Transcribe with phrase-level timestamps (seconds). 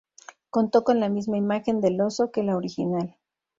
[0.49, 3.17] Contó con la misma imagen del oso que la original.